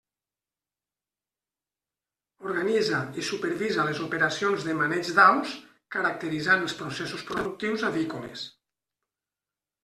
Organitza 2.45 3.01
i 3.23 3.25
supervisa 3.27 3.85
les 3.89 4.01
operacions 4.05 4.65
de 4.69 4.75
maneig 4.79 5.11
d'aus, 5.19 5.53
caracteritzant 5.97 6.65
els 6.65 6.77
processos 6.81 7.29
productius 7.29 7.87
avícoles. 7.93 8.49